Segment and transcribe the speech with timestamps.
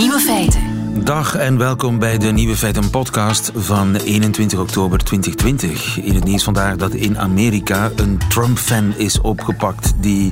[0.00, 0.60] Nieuwe feiten.
[1.04, 6.00] Dag en welkom bij de Nieuwe Feiten podcast van 21 oktober 2020.
[6.00, 10.30] In het nieuws vandaag dat in Amerika een Trump-fan is opgepakt die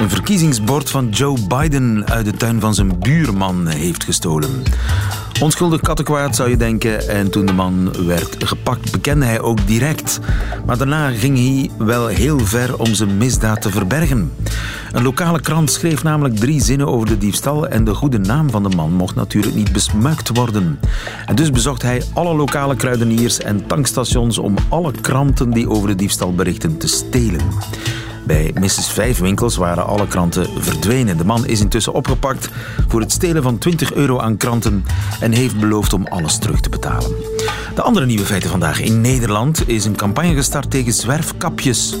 [0.00, 4.62] een verkiezingsbord van Joe Biden uit de tuin van zijn buurman heeft gestolen.
[5.40, 10.20] Onschuldig kattenkwaad zou je denken en toen de man werd gepakt bekende hij ook direct.
[10.66, 14.32] Maar daarna ging hij wel heel ver om zijn misdaad te verbergen.
[14.92, 18.62] Een lokale krant schreef namelijk drie zinnen over de diefstal en de goede naam van
[18.62, 20.78] de man mocht natuurlijk niet besmuikt worden.
[21.26, 25.94] En dus bezocht hij alle lokale kruideniers en tankstations om alle kranten die over de
[25.94, 27.40] diefstal berichten te stelen.
[28.28, 28.88] Bij Mrs.
[28.88, 31.16] Vijf winkels waren alle kranten verdwenen.
[31.16, 32.48] De man is intussen opgepakt
[32.88, 34.84] voor het stelen van 20 euro aan kranten
[35.20, 37.10] en heeft beloofd om alles terug te betalen.
[37.74, 38.80] De andere nieuwe feiten vandaag.
[38.80, 41.96] In Nederland is een campagne gestart tegen zwerfkapjes.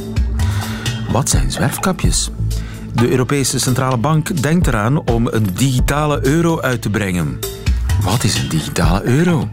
[1.10, 2.30] Wat zijn zwerfkapjes?
[2.92, 7.38] De Europese Centrale Bank denkt eraan om een digitale euro uit te brengen.
[8.02, 9.48] Wat is een digitale euro?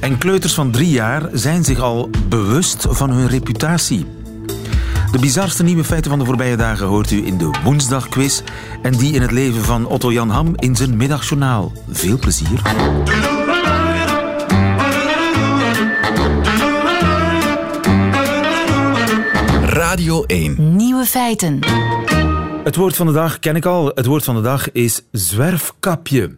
[0.00, 4.06] En kleuters van drie jaar zijn zich al bewust van hun reputatie.
[5.14, 8.42] De bizarste nieuwe feiten van de voorbije dagen hoort u in de woensdagquiz
[8.82, 11.72] en die in het leven van Otto Jan Ham in zijn middagjournaal.
[11.90, 12.62] Veel plezier.
[19.62, 20.76] Radio 1.
[20.76, 21.58] Nieuwe feiten.
[22.64, 23.90] Het woord van de dag ken ik al.
[23.94, 26.34] Het woord van de dag is zwerfkapje.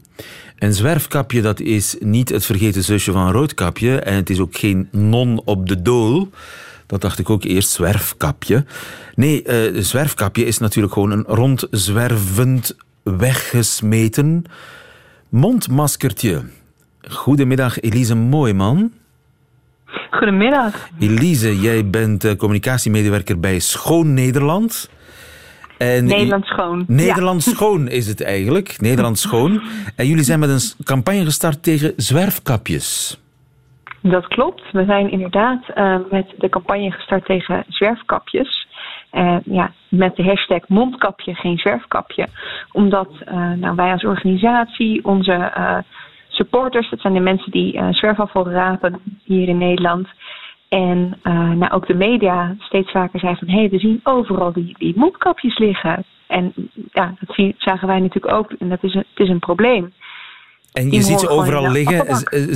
[0.59, 4.01] En zwerfkapje, dat is niet het vergeten zusje van Roodkapje.
[4.01, 6.29] En het is ook geen non op de dool.
[6.87, 8.65] Dat dacht ik ook eerst, zwerfkapje.
[9.15, 14.45] Nee, uh, zwerfkapje is natuurlijk gewoon een rondzwervend, weggesmeten
[15.29, 16.43] mondmaskertje.
[17.09, 18.93] Goedemiddag, Elise Mooiman.
[20.11, 20.89] Goedemiddag.
[20.99, 24.91] Elise, jij bent uh, communicatiemedewerker bij Schoon Nederland.
[25.79, 26.85] En Nederland Schoon.
[26.87, 28.81] Nederland Schoon is het eigenlijk.
[28.81, 29.63] Nederland Schoon.
[29.97, 33.21] En jullie zijn met een campagne gestart tegen zwerfkapjes.
[34.11, 34.63] Dat klopt.
[34.73, 38.67] We zijn inderdaad uh, met de campagne gestart tegen zwerfkapjes.
[39.13, 42.27] Uh, ja, met de hashtag mondkapje, geen zwerfkapje.
[42.73, 45.53] Omdat uh, nou, wij als organisatie, onze
[46.29, 50.09] supporters, dat zijn de mensen die zwerfafval rapen hier in Nederland.
[50.69, 51.19] En
[51.59, 54.97] nou, ook de media steeds vaker zijn van hé, hey, we zien overal die, die
[54.97, 56.05] mondkapjes liggen.
[56.27, 56.53] En
[56.93, 59.93] ja, dat zagen wij natuurlijk ook en dat is een, het is een probleem.
[60.77, 62.05] En je ziet ze overal liggen.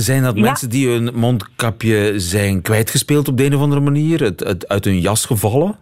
[0.01, 4.23] Zijn dat mensen die hun mondkapje zijn kwijtgespeeld op de een of andere manier?
[4.23, 5.75] Het, het uit hun jas gevallen?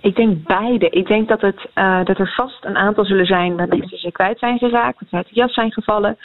[0.00, 0.88] Ik denk beide.
[0.88, 4.12] Ik denk dat, het, uh, dat er vast een aantal zullen zijn dat mensen ze
[4.12, 6.18] kwijt zijn geraakt, dat ze uit de jas zijn gevallen.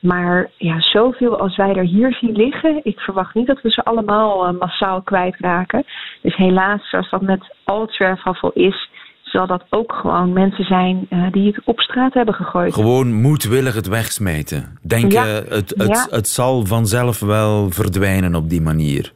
[0.00, 3.84] Maar ja, zoveel als wij er hier zien liggen, ik verwacht niet dat we ze
[3.84, 5.84] allemaal uh, massaal kwijtraken.
[6.22, 8.90] Dus helaas, zoals dat met al het zwerfafval is,
[9.32, 12.74] zal dat ook gewoon mensen zijn uh, die het op straat hebben gegooid.
[12.74, 14.78] Gewoon moedwillig het wegsmijten.
[14.82, 19.12] Denk je, het, het, het zal vanzelf wel verdwijnen op die manier?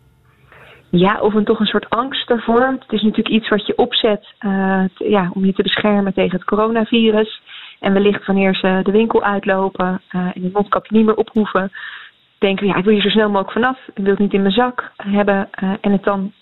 [0.91, 2.77] Ja, of een, toch een soort angst daarvoor.
[2.81, 6.45] Het is natuurlijk iets wat je opzet uh, ja, om je te beschermen tegen het
[6.45, 7.43] coronavirus.
[7.81, 11.73] En wellicht wanneer ze de winkel uitlopen uh, en het mondkapje niet meer ophoeven,
[12.39, 13.79] denken ja, ik wil hier zo snel mogelijk vanaf.
[13.95, 15.49] Ik wil het niet in mijn zak hebben
[15.81, 16.33] en het dan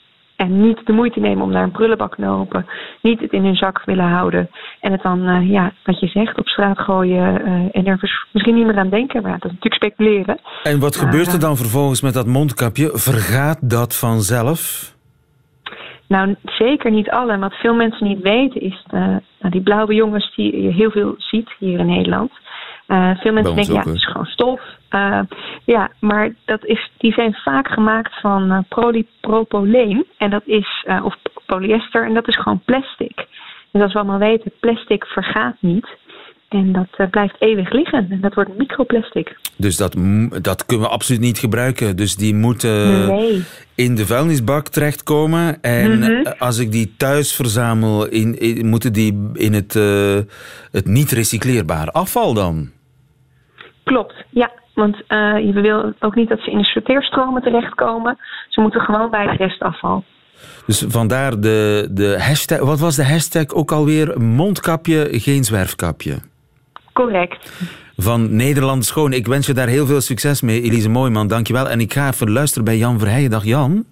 [0.45, 2.67] en niet de moeite nemen om naar een prullenbak te lopen.
[3.03, 4.51] Niet het in hun zak willen houden.
[4.81, 7.41] En het dan, uh, ja, wat je zegt, op straat gooien.
[7.41, 9.23] Uh, en er misschien niet meer aan denken.
[9.23, 10.39] Maar dat is natuurlijk speculeren.
[10.63, 12.91] En wat gebeurt er dan vervolgens met dat mondkapje?
[12.93, 14.93] Vergaat dat vanzelf?
[16.09, 17.33] Nou, zeker niet alle.
[17.33, 20.91] En wat veel mensen niet weten is de, nou, die blauwe jongens die je heel
[20.91, 22.31] veel ziet hier in Nederland.
[22.89, 24.61] Uh, veel mensen denken, ja, het is gewoon stof.
[24.91, 25.21] Uh,
[25.65, 30.07] ja, maar dat is, die zijn vaak gemaakt van uh, polypropyleen.
[30.19, 33.27] En dat is, of polyester, en dat is gewoon plastic.
[33.71, 35.89] Dus als we allemaal weten, plastic vergaat niet.
[36.49, 38.07] En dat blijft eeuwig liggen.
[38.11, 39.37] En dat wordt microplastic.
[39.57, 39.97] Dus dat,
[40.43, 41.97] dat kunnen we absoluut niet gebruiken.
[41.97, 43.43] Dus die moeten nee.
[43.75, 45.63] in de vuilnisbak terechtkomen.
[45.63, 46.35] En mm -hmm.
[46.39, 50.19] als ik die thuis verzamel, in, in, moeten die in het, uh,
[50.71, 52.71] het niet recycleerbaar afval dan?
[53.85, 54.51] Klopt, ja.
[54.75, 58.19] Want uh, je wil ook niet dat ze in de sorteerstromen terechtkomen.
[58.49, 60.05] Ze moeten gewoon bij het restafval.
[60.67, 62.59] Dus vandaar de, de hashtag.
[62.59, 64.21] Wat was de hashtag ook alweer?
[64.21, 66.19] Mondkapje, geen zwerfkapje.
[66.93, 67.53] Correct.
[67.97, 69.13] Van Nederland Schoon.
[69.13, 71.29] Ik wens je daar heel veel succes mee, Elise Mooiman.
[71.29, 71.69] Dankjewel.
[71.69, 73.31] En ik ga even luisteren bij Jan Verheijen.
[73.31, 73.85] Dag Jan.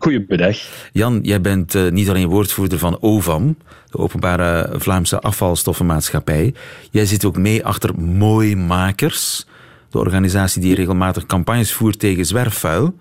[0.00, 0.56] Goedemiddag.
[0.92, 3.56] Jan, jij bent uh, niet alleen woordvoerder van OVAM,
[3.90, 6.54] de Openbare Vlaamse Afvalstoffenmaatschappij.
[6.90, 9.46] Jij zit ook mee achter Mooimakers,
[9.90, 12.94] de organisatie die regelmatig campagnes voert tegen zwerfvuil.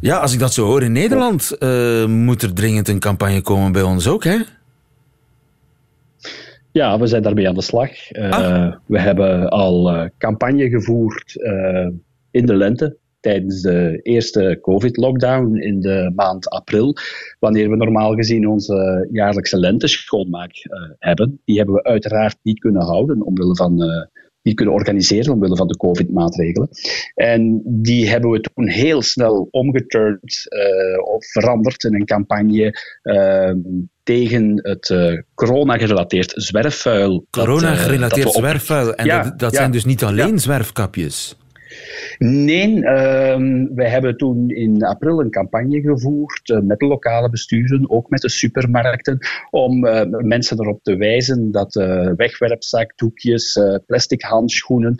[0.00, 3.72] Ja, als ik dat zo hoor in Nederland, uh, moet er dringend een campagne komen
[3.72, 4.38] bij ons ook, hè?
[6.72, 7.90] Ja, we zijn daarmee aan de slag.
[8.12, 8.74] Ah.
[8.86, 11.34] We hebben al campagne gevoerd
[12.30, 16.96] in de lente tijdens de eerste COVID-lockdown in de maand april,
[17.38, 21.40] wanneer we normaal gezien onze jaarlijkse lenteschoonmaak uh, hebben.
[21.44, 24.04] Die hebben we uiteraard niet kunnen houden, omwille van, uh,
[24.42, 26.68] niet kunnen organiseren, omwille van de COVID-maatregelen.
[27.14, 33.58] En die hebben we toen heel snel omgeturnd uh, of veranderd in een campagne ehm,
[34.02, 34.94] tegen het
[35.34, 37.26] corona-gerelateerd zwerfvuil.
[37.30, 38.94] Corona-gerelateerd zwerfvuil.
[38.94, 41.36] En dat, dat zijn dus niet alleen zwerfkapjes.
[42.18, 47.90] Nee, uh, wij hebben toen in april een campagne gevoerd uh, met de lokale besturen,
[47.90, 49.18] ook met de supermarkten,
[49.50, 54.96] om uh, mensen erop te wijzen dat uh, wegwerpzakdoekjes, plastic handschoenen,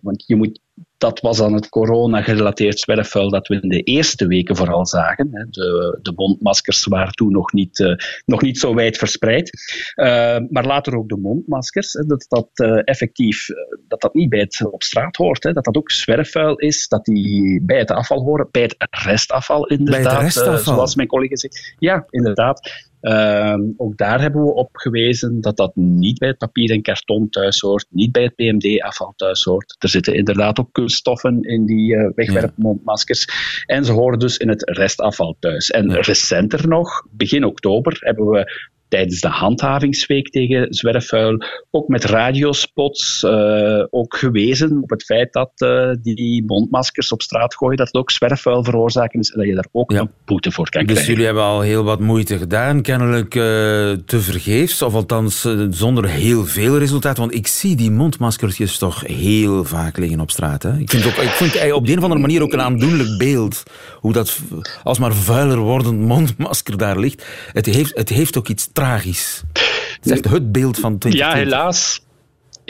[0.00, 0.60] want je moet
[0.98, 5.48] dat was dan het corona-gerelateerd zwerfvuil dat we in de eerste weken vooral zagen.
[5.50, 9.50] De, de mondmaskers waren toen nog niet, uh, nog niet zo wijd verspreid.
[9.96, 10.06] Uh,
[10.50, 13.46] maar later ook de mondmaskers, dat dat uh, effectief
[13.88, 15.42] dat dat niet bij het op straat hoort.
[15.42, 19.66] Hè, dat dat ook zwerfvuil is, dat die bij het afval horen, bij het restafval
[19.66, 20.02] inderdaad.
[20.02, 20.74] Bij het restafval.
[20.74, 21.74] zoals mijn collega zegt.
[21.78, 22.87] Ja, inderdaad.
[23.00, 27.28] Uh, ook daar hebben we op gewezen dat dat niet bij het papier en karton
[27.28, 29.76] thuis hoort, niet bij het PMD-afval thuis hoort.
[29.78, 33.26] Er zitten inderdaad ook kunststoffen in die uh, wegwerpmondmaskers.
[33.66, 35.70] En ze horen dus in het restafval thuis.
[35.70, 43.22] En recenter nog, begin oktober, hebben we tijdens de handhavingsweek tegen zwerfvuil ook met radiospots
[43.22, 47.96] uh, ook gewezen op het feit dat uh, die mondmaskers op straat gooien, dat het
[47.96, 50.94] ook zwerfvuil veroorzaken is en dat je daar ook een boete voor kan dus krijgen.
[50.94, 56.08] Dus jullie hebben al heel wat moeite gedaan, kennelijk uh, te vergeefs, of althans zonder
[56.08, 60.62] heel veel resultaat, want ik zie die mondmaskertjes toch heel vaak liggen op straat.
[60.62, 60.78] Hè?
[60.78, 63.62] Ik vind, ook, ik vind op de een of andere manier ook een aandoenlijk beeld,
[63.94, 64.38] hoe dat
[64.82, 67.26] alsmaar vuiler wordend mondmasker daar ligt.
[67.52, 69.42] Het heeft, het heeft ook iets tragisch.
[69.52, 71.20] Het is echt het beeld van 2020.
[71.20, 72.00] Ja, helaas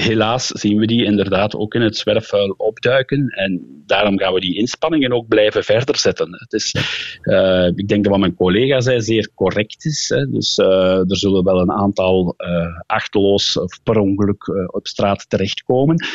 [0.00, 3.28] helaas zien we die inderdaad ook in het zwerfvuil opduiken.
[3.28, 6.28] En daarom gaan we die inspanningen ook blijven verder zetten.
[6.30, 6.74] Het is,
[7.22, 10.08] uh, ik denk dat wat mijn collega zei zeer correct is.
[10.08, 10.30] Hè.
[10.30, 16.06] Dus uh, er zullen wel een aantal uh, achteloos of per ongeluk op straat terechtkomen.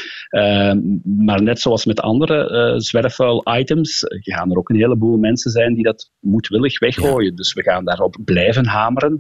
[1.04, 6.12] maar net zoals met andere zwerfvuil-items gaan er ook een heleboel mensen zijn die dat
[6.20, 7.30] moedwillig weggooien.
[7.30, 7.36] Ja.
[7.36, 9.20] Dus we gaan daarop blijven hameren.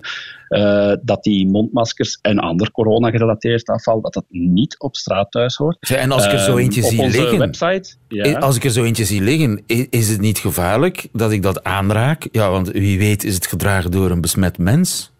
[1.01, 5.89] Dat die mondmaskers en ander corona-gerelateerd afval, dat dat niet op straat thuis hoort.
[5.89, 7.37] en als ik er zo eentje um, zie liggen...
[7.37, 8.37] Website, ja.
[8.37, 12.27] Als ik er zo eentje zie liggen, is het niet gevaarlijk dat ik dat aanraak?
[12.31, 15.11] Ja, want wie weet is het gedragen door een besmet mens?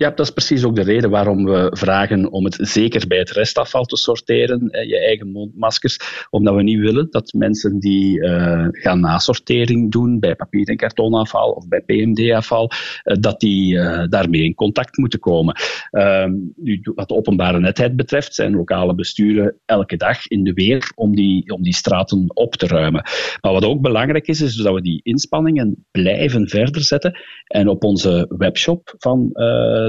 [0.00, 3.30] Ja, dat is precies ook de reden waarom we vragen om het zeker bij het
[3.30, 5.98] restafval te sorteren, je eigen mondmaskers,
[6.30, 11.50] omdat we niet willen dat mensen die uh, gaan nasortering doen bij papier- en kartonafval
[11.50, 12.70] of bij PMD-afval,
[13.04, 15.56] uh, dat die uh, daarmee in contact moeten komen.
[15.90, 20.92] Ehm, nu, wat de openbare netheid betreft, zijn lokale besturen elke dag in de weer
[20.94, 23.02] om die, om die straten op te ruimen.
[23.40, 27.84] Maar wat ook belangrijk is, is dat we die inspanningen blijven verder zetten en op
[27.84, 29.32] onze webshop van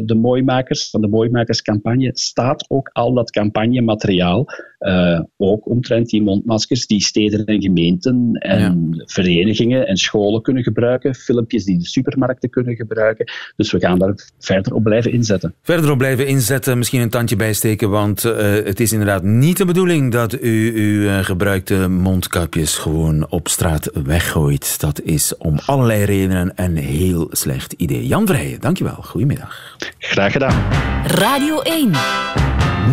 [0.06, 4.48] de mooimakers, van de mooimakerscampagne, staat ook al dat campagnemateriaal.
[4.82, 11.16] Uh, ook omtrent die mondmaskers die steden en gemeenten en verenigingen en scholen kunnen gebruiken.
[11.16, 13.32] Filmpjes die de supermarkten kunnen gebruiken.
[13.56, 15.54] Dus we gaan daar verder op blijven inzetten.
[15.62, 19.66] Verder op blijven inzetten, misschien een tandje bijsteken, want uh, het is inderdaad niet de
[19.66, 24.80] bedoeling dat u uw uh, gebruikte mondkapjes gewoon op straat weggooit.
[24.80, 28.08] Dat is om allerlei redenen een heel slecht idee.
[28.08, 28.96] Jan Vrijen, dankjewel.
[29.02, 29.78] Goedemiddag.
[29.98, 30.64] Graag gedaan.
[31.06, 31.92] Radio 1.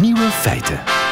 [0.01, 1.08] Nieuwe feiten.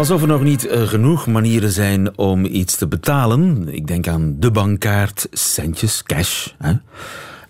[0.00, 3.68] Alsof er nog niet uh, genoeg manieren zijn om iets te betalen.
[3.68, 6.48] Ik denk aan de bankkaart, centjes, cash.
[6.58, 6.72] Hè?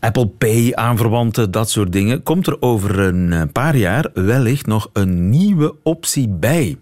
[0.00, 2.22] Apple Pay, aanverwanten, dat soort dingen.
[2.22, 6.78] Komt er over een paar jaar wellicht nog een nieuwe optie bij.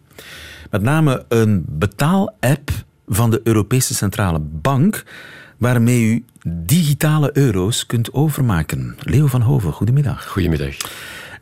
[0.71, 2.71] Met name een betaalapp
[3.07, 5.05] van de Europese Centrale Bank
[5.59, 8.97] waarmee u digitale euro's kunt overmaken.
[9.01, 10.27] Leo van Hoven, goedemiddag.
[10.27, 10.77] Goedemiddag.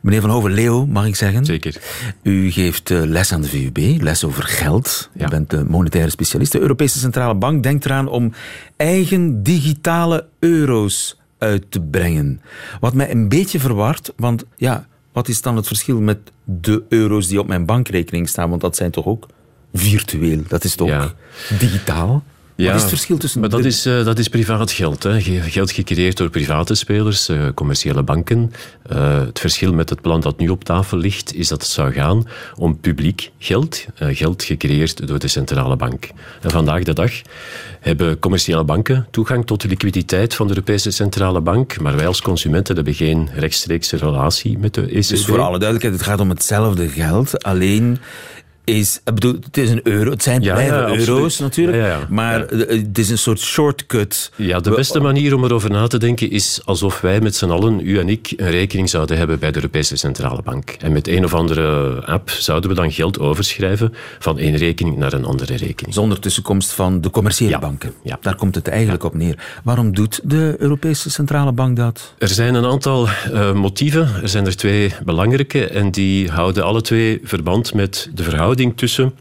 [0.01, 1.45] Meneer Van Hoven, Leo, mag ik zeggen?
[1.45, 1.81] Zeker.
[2.21, 5.09] U geeft eh, les aan de VUB, les over geld.
[5.13, 5.25] Ja.
[5.25, 6.51] U bent de monetaire specialist.
[6.51, 8.33] De Europese Centrale Bank denkt eraan om
[8.75, 12.41] eigen digitale euro's uit te brengen.
[12.79, 17.27] Wat mij een beetje verwart, want ja, wat is dan het verschil met de euro's
[17.27, 18.49] die op mijn bankrekening staan?
[18.49, 19.27] Want dat zijn toch ook
[19.73, 21.13] virtueel, dat is toch ja.
[21.59, 22.23] digitaal?
[22.57, 23.39] Ja, Wat is het verschil tussen...
[23.39, 25.03] Maar dat, is, uh, dat is privaat geld.
[25.03, 25.21] Hè.
[25.21, 28.51] Geld gecreëerd door private spelers, uh, commerciële banken.
[28.91, 31.91] Uh, het verschil met het plan dat nu op tafel ligt, is dat het zou
[31.91, 33.85] gaan om publiek geld.
[33.95, 36.09] geld gecreëerd door de centrale bank.
[36.41, 37.11] En vandaag de dag
[37.79, 41.79] hebben commerciële banken toegang tot de liquiditeit van de Europese Centrale Bank.
[41.79, 45.09] Maar wij als consumenten hebben geen rechtstreekse relatie met de ECB.
[45.09, 47.43] Dus voor alle duidelijkheid, het gaat om hetzelfde geld.
[47.43, 47.99] Alleen
[48.67, 53.09] is, ik bedoel, het is een euro, het zijn ja, euro's natuurlijk, maar het is
[53.09, 54.31] een soort shortcut.
[54.35, 57.79] Ja, de beste manier om erover na te denken is alsof wij met z'n allen,
[57.87, 60.69] u en ik, een rekening zouden hebben bij de Europese Centrale Bank.
[60.79, 65.13] En met een of andere app zouden we dan geld overschrijven van één rekening naar
[65.13, 65.93] een andere rekening.
[65.93, 67.93] Zonder tussenkomst van de commerciële banken.
[68.03, 68.17] Ja.
[68.21, 69.59] Daar komt het eigenlijk op neer.
[69.63, 72.13] Waarom doet de Europese Centrale Bank dat?
[72.17, 74.09] Er zijn een aantal uh, motieven.
[74.21, 79.13] Er zijn er twee belangrijke en die houden alle twee verband met de verhouding tussen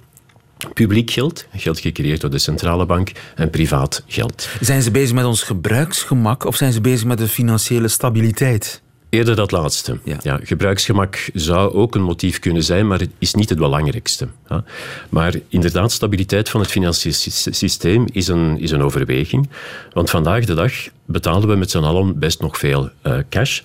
[0.75, 4.49] publiek geld, geld gecreëerd door de centrale bank, en privaat geld.
[4.61, 8.83] Zijn ze bezig met ons gebruiksgemak of zijn ze bezig met de financiële stabiliteit?
[9.09, 9.99] Eerder dat laatste.
[10.05, 10.41] Ja.
[10.43, 14.29] gebruiksgemak zou ook een motief kunnen zijn, maar het is niet het belangrijkste.
[15.09, 17.15] Maar inderdaad, stabiliteit van het financiële
[17.51, 19.49] systeem is een, is een overweging.
[19.93, 20.73] Want vandaag de dag
[21.05, 23.61] betalen we met z'n allen best nog veel uh, cash.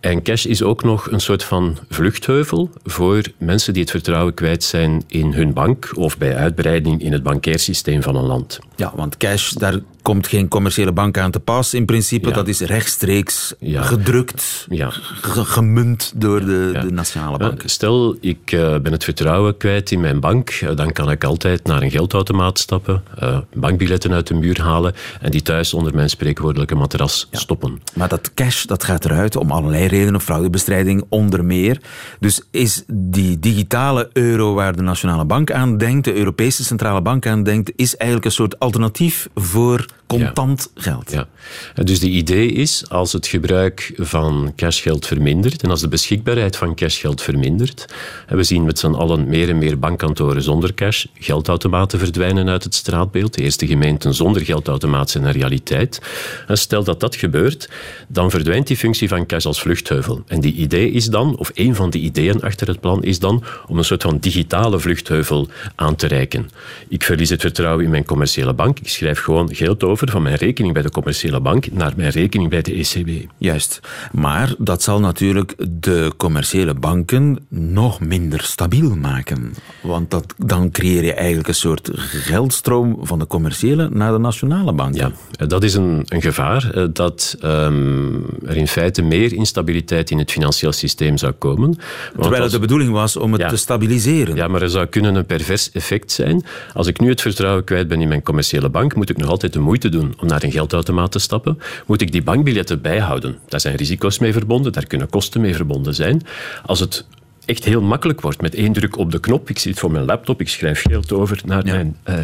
[0.00, 4.64] En cash is ook nog een soort van vluchtheuvel voor mensen die het vertrouwen kwijt
[4.64, 8.58] zijn in hun bank of bij uitbreiding in het bankairsysteem van een land.
[8.76, 9.78] Ja, want cash, daar
[10.08, 12.30] komt geen commerciële bank aan te pas in principe.
[12.30, 14.90] Dat is rechtstreeks gedrukt, ja.
[15.22, 17.62] gemunt door de, de nationale bank.
[17.64, 21.64] Stel, ik uh, ben het vertrouwen kwijt in mijn bank, uh, dan kan ik altijd
[21.64, 26.10] naar een geldautomaat stappen, uh, bankbiljetten uit de muur halen en die thuis onder mijn
[26.10, 27.82] spreekwoordelijke matras stoppen.
[27.94, 31.80] Maar dat cash dat gaat eruit om allerlei redenen, fraudebestrijding onder meer.
[32.20, 37.26] Dus is die digitale euro waar de nationale bank aan denkt, de Europese centrale bank
[37.26, 41.10] aan denkt, is eigenlijk een soort alternatief voor contant geld.
[41.10, 41.28] Ja.
[41.84, 46.74] Dus de idee is, als het gebruik van cashgeld vermindert en als de beschikbaarheid van
[46.74, 47.94] cashgeld vermindert,
[48.26, 52.64] en we zien met z'n allen meer en meer bankkantoren zonder cash, geldautomaten verdwijnen uit
[52.64, 56.00] het straatbeeld, de eerste gemeenten zonder geldautomaat zijn een realiteit.
[56.46, 57.70] En stel dat dat gebeurt,
[58.08, 60.22] dan verdwijnt die functie van cash als vluchtheuvel.
[60.26, 63.44] En die idee is dan, of een van de ideeën achter het plan, is dan
[63.66, 66.50] om een soort van digitale vluchtheuvel aan te reiken.
[66.88, 70.36] Ik verlies het vertrouwen in mijn commerciële bank, ik schrijf gewoon geld over van mijn
[70.36, 73.30] rekening bij de commerciële bank naar mijn rekening bij de ECB.
[73.38, 73.80] Juist.
[74.12, 79.54] Maar dat zal natuurlijk de commerciële banken nog minder stabiel maken.
[79.82, 84.72] Want dat, dan creëer je eigenlijk een soort geldstroom van de commerciële naar de nationale
[84.72, 85.14] banken.
[85.30, 86.70] Ja, dat is een, een gevaar.
[86.70, 91.78] Eh, dat um, er in feite meer instabiliteit in het financieel systeem zou komen.
[92.20, 94.34] Terwijl het de bedoeling was om het te stabiliseren.
[94.34, 96.44] Ja, maar er zou kunnen een pervers effect zijn.
[96.74, 99.52] Als ik nu het vertrouwen kwijt ben in mijn commerciële bank, moet ik nog altijd
[99.52, 103.38] de moeite doen om naar een geldautomaat te stappen, moet ik die bankbiljetten bijhouden.
[103.48, 106.22] Daar zijn risico's mee verbonden, daar kunnen kosten mee verbonden zijn.
[106.66, 107.06] Als het
[107.44, 110.40] echt heel makkelijk wordt met één druk op de knop, ik zit voor mijn laptop,
[110.40, 112.14] ik schrijf geld over naar mijn uh,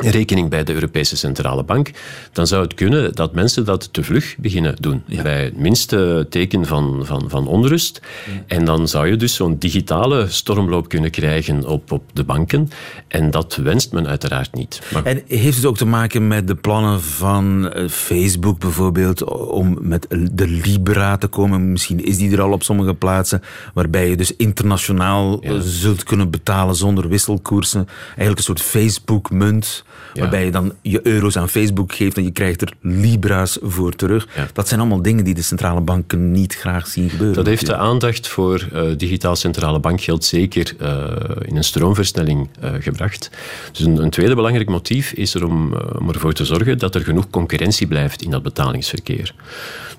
[0.00, 1.90] rekening bij de Europese Centrale Bank,
[2.32, 5.02] dan zou het kunnen dat mensen dat te vlug beginnen doen.
[5.22, 8.00] Bij het minste teken van, van, van onrust.
[8.46, 12.70] En dan zou je dus zo'n digitale stormloop kunnen krijgen op, op de banken.
[13.08, 14.82] En dat wenst men uiteraard niet.
[14.92, 15.04] Maar...
[15.04, 20.06] En heeft het ook te maken met de plannen van eh, Facebook bijvoorbeeld om met
[20.32, 21.72] de Libra te komen?
[21.72, 23.42] Misschien is die er al op sommige plaatsen,
[23.74, 27.88] waarbij je dus internationaal zult kunnen betalen zonder wisselkoersen.
[28.06, 29.84] Eigenlijk een soort Facebook-munt.
[30.14, 34.28] Waarbij je dan je euro's aan Facebook geeft en je krijgt er libra's voor terug.
[34.52, 37.36] Dat zijn allemaal dingen die de centrale banken niet graag zien gebeuren.
[37.36, 41.04] Dat heeft de aandacht voor uh, digitaal centrale bankgeld zeker uh,
[41.44, 43.30] in een stroomversnelling uh, gebracht.
[43.72, 47.00] Dus een, een, tweede belangrijk motief is er om, om ervoor te zorgen dat er
[47.00, 49.34] genoeg concurrentie blijft in dat betalingsverkeer.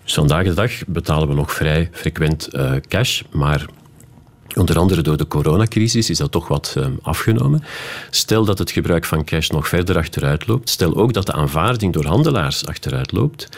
[0.04, 2.50] Dus vandaag de dag betalen we nog vrij frequent
[2.88, 3.66] cash, maar
[4.56, 7.64] Onder andere door de coronacrisis is dat toch wat um, afgenomen.
[8.10, 10.70] Stel dat het gebruik van cash nog verder achteruit loopt.
[10.70, 13.50] Stel ook dat de aanvaarding door handelaars achteruit loopt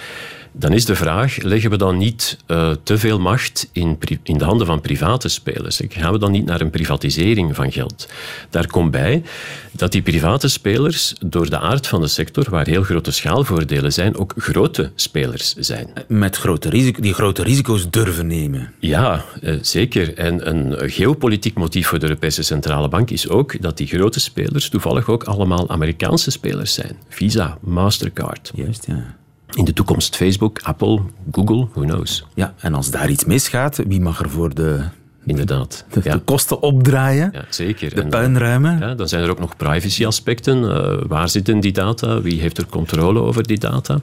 [0.53, 4.43] dan is de vraag, leggen we dan niet uh, te veel macht in, in de
[4.43, 5.81] handen van private spelers?
[5.87, 8.07] Gaan we dan niet naar een privatisering van geld?
[8.49, 9.23] Daar komt bij
[9.71, 14.17] dat die private spelers door de aard van de sector, waar heel grote schaalvoordelen zijn,
[14.17, 15.87] ook grote spelers zijn.
[16.07, 18.73] Met grote risico, die grote risico's durven nemen.
[18.79, 20.17] Ja, uh, zeker.
[20.17, 24.69] En een geopolitiek motief voor de Europese Centrale Bank is ook dat die grote spelers
[24.69, 26.97] toevallig ook allemaal Amerikaanse spelers zijn.
[27.09, 28.51] Visa, Mastercard.
[28.55, 29.21] Juist, ja.
[29.53, 30.99] In de toekomst Facebook, Apple,
[31.31, 32.25] Google, who knows.
[32.33, 34.83] Ja, en als daar iets misgaat, wie mag er voor de
[35.25, 35.85] inderdaad.
[35.91, 37.95] De, de kosten opdraaien, ja, zeker.
[37.95, 38.79] de puinruimen.
[38.79, 40.63] Ja, dan zijn er ook nog privacy-aspecten.
[40.63, 42.21] Uh, waar zitten die data?
[42.21, 43.99] Wie heeft er controle over die data?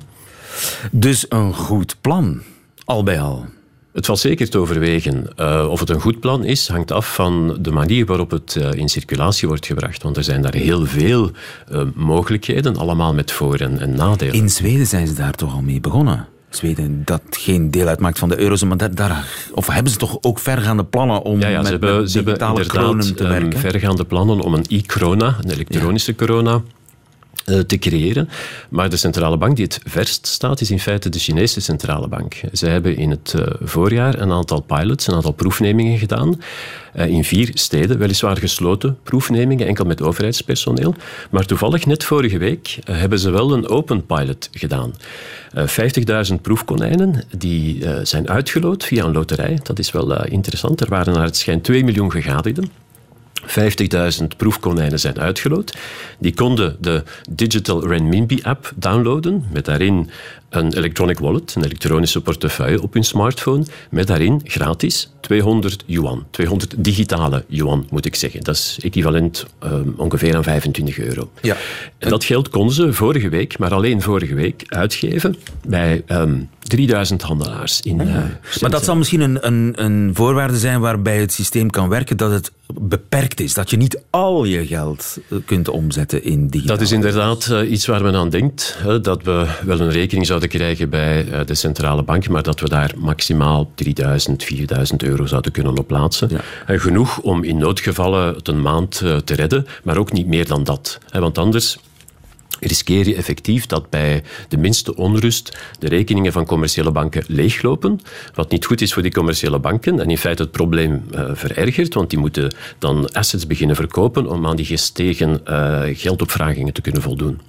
[0.90, 2.42] Dus een goed plan,
[2.84, 3.46] al bij al.
[3.92, 5.26] Het valt zeker te overwegen.
[5.36, 8.72] Uh, of het een goed plan is, hangt af van de manier waarop het uh,
[8.72, 10.02] in circulatie wordt gebracht.
[10.02, 11.30] Want er zijn daar heel veel
[11.72, 14.34] uh, mogelijkheden, allemaal met voor- en, en, nadelen.
[14.34, 16.26] In Zweden zijn ze daar toch al mee begonnen?
[16.50, 20.38] Zweden, dat geen deel uitmaakt van de eurozone, maar daar, of hebben ze toch ook
[20.38, 23.52] vergaande plannen om ja, ja, met, ze hebben, met ze hebben kronen te werken?
[23.52, 26.26] Um, vergaande plannen om een e-corona, een elektronische ja.
[26.26, 26.62] corona,
[27.66, 28.28] te creëren.
[28.68, 32.40] Maar de centrale bank die het verst staat, is in feite de Chinese centrale bank.
[32.52, 36.40] Ze hebben in het voorjaar een aantal pilots, een aantal proefnemingen gedaan.
[36.94, 40.94] In vier steden, weliswaar gesloten proefnemingen, enkel met overheidspersoneel.
[41.30, 44.92] Maar toevallig net vorige week hebben ze wel een open pilot gedaan.
[46.30, 49.58] 50.000 proefkonijnen die zijn uitgeloot via een loterij.
[49.62, 50.80] Dat is wel interessant.
[50.80, 52.70] Er waren naar het schijnt 2 miljoen gegadigden.
[53.46, 55.76] 50.000 proefkonijnen zijn uitgeloot.
[56.18, 60.10] Die konden de Digital Renminbi-app downloaden, met daarin
[60.50, 66.26] een electronic wallet, een elektronische portefeuille op hun smartphone, met daarin gratis 200 yuan.
[66.30, 68.40] 200 digitale yuan, moet ik zeggen.
[68.42, 71.30] Dat is equivalent um, ongeveer aan 25 euro.
[71.42, 71.56] Ja.
[71.98, 77.22] En dat geld konden ze vorige week, maar alleen vorige week, uitgeven bij um, 3000
[77.22, 78.14] handelaars in uh,
[78.60, 82.30] Maar dat zal misschien een, een, een voorwaarde zijn waarbij het systeem kan werken, dat
[82.30, 83.54] het beperkt is.
[83.54, 86.76] Dat je niet al je geld kunt omzetten in digitaal.
[86.76, 88.76] Dat is inderdaad uh, iets waar men aan denkt.
[88.78, 92.60] Hè, dat we wel een rekening zouden krijgen bij uh, de centrale bank, maar dat
[92.60, 96.28] we daar maximaal 3000, 4000 euro zouden kunnen op plaatsen.
[96.30, 96.40] Ja.
[96.66, 100.64] En genoeg om in noodgevallen het een maand te redden, maar ook niet meer dan
[100.64, 100.98] dat.
[101.10, 101.78] Hè, want anders
[102.60, 108.00] riskeer je effectief dat bij de minste onrust de rekeningen van commerciële banken leeglopen,
[108.34, 111.94] wat niet goed is voor die commerciële banken en in feite het probleem uh, verergert,
[111.94, 117.02] want die moeten dan assets beginnen verkopen om aan die gestegen uh, geldopvragingen te kunnen
[117.02, 117.40] voldoen.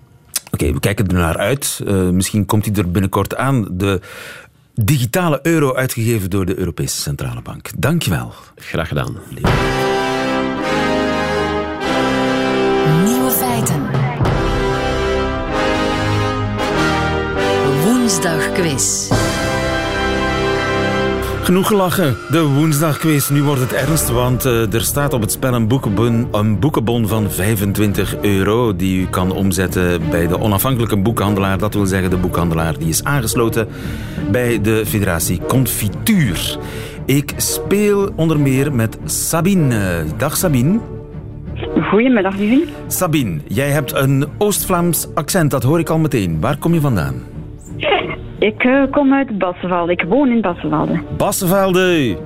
[0.51, 1.81] Oké, okay, we kijken er naar uit.
[1.87, 3.67] Uh, misschien komt hij er binnenkort aan.
[3.71, 3.99] De
[4.75, 7.69] digitale euro uitgegeven door de Europese Centrale Bank.
[7.77, 8.33] Dankjewel.
[8.55, 9.17] Graag gedaan.
[18.21, 19.11] Woensdagquiz.
[21.43, 22.15] Genoeg gelachen.
[22.31, 23.29] De woensdagquiz.
[23.29, 27.07] Nu wordt het ernst, want uh, er staat op het spel een boekenbon, een boekenbon
[27.07, 31.57] van 25 euro die u kan omzetten bij de onafhankelijke boekhandelaar.
[31.57, 33.67] Dat wil zeggen de boekhandelaar die is aangesloten
[34.31, 36.57] bij de Federatie Confituur.
[37.05, 40.03] Ik speel onder meer met Sabine.
[40.17, 40.79] Dag Sabine.
[41.89, 42.71] Goedemiddag, lieve.
[42.87, 46.39] Sabine, jij hebt een Oost-Vlaams accent, dat hoor ik al meteen.
[46.39, 47.30] Waar kom je vandaan?
[48.39, 49.91] Ik uh, kom uit Bassenvelde.
[49.91, 50.99] Ik woon in Bassenvelde.
[51.17, 52.17] Bassenvelde!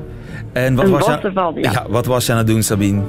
[0.54, 1.72] En wat, was je, ja.
[1.72, 3.02] ja, wat was je aan het doen, Sabine?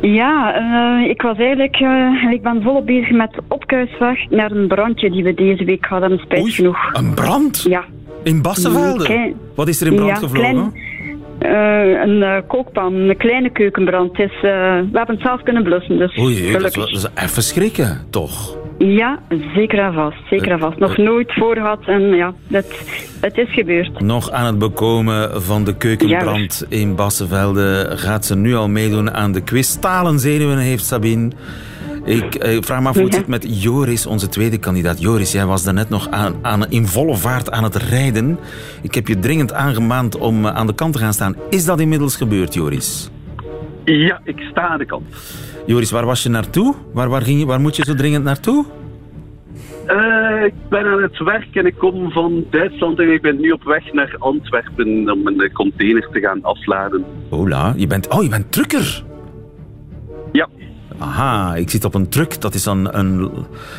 [0.00, 1.80] Ja, uh, ik was eigenlijk...
[1.80, 6.18] Uh, ik ben volop bezig met opkuisweg naar een brandje die we deze week hadden,
[6.18, 6.90] spijt Oei, genoeg.
[6.92, 7.62] een brand?
[7.68, 7.84] Ja.
[8.22, 9.04] In Bassenvelde?
[9.04, 10.50] Klein- Wat is er in brand ja, gevlogen?
[10.52, 10.82] klein-
[11.38, 14.16] eh, een eh, kookpan, een kleine keukenbrand.
[14.16, 16.72] Het is, eh, we hebben het zelf kunnen blussen, dus Oei, gelukkig.
[16.74, 18.56] dat is even schrikken, toch?
[18.78, 19.18] Ja,
[19.54, 20.16] zeker en vast.
[20.30, 20.78] Zeker en vast.
[20.78, 22.80] Nog nooit voor gehad en ja, het,
[23.20, 24.00] het is gebeurd.
[24.00, 29.32] Nog aan het bekomen van de keukenbrand in Bassenvelde gaat ze nu al meedoen aan
[29.32, 29.68] de quiz.
[29.68, 31.30] Stalen zenuwen heeft Sabine.
[32.04, 33.18] Ik eh, vraag me af hoe het Ja.
[33.18, 35.00] zit met Joris, onze tweede kandidaat.
[35.00, 38.38] Joris, jij was daarnet nog aan, aan, in volle vaart aan het rijden.
[38.82, 41.36] Ik heb je dringend aangemaand om eh, aan de kant te gaan staan.
[41.50, 43.10] Is dat inmiddels gebeurd, Joris?
[43.84, 45.04] Ja, ik sta aan de kant.
[45.66, 46.74] Joris, waar was je naartoe?
[46.92, 48.64] Waar, waar, ging je, waar moet je zo dringend naartoe?
[49.86, 53.50] Eh, ik ben aan het werk en ik kom van Duitsland en ik ben nu
[53.50, 57.04] op weg naar Antwerpen om een eh, container te gaan afladen.
[57.30, 59.04] Hola, je bent, oh, je bent trucker.
[60.32, 60.48] Ja,
[60.98, 62.40] Aha, ik zit op een truck.
[62.40, 63.30] Dat is een, een